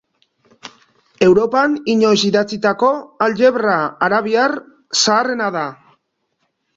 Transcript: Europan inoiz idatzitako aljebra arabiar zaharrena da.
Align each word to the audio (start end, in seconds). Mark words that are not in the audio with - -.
Europan 1.25 1.75
inoiz 1.93 2.23
idatzitako 2.29 2.89
aljebra 3.25 3.75
arabiar 4.07 4.55
zaharrena 5.03 5.51
da. 5.57 5.67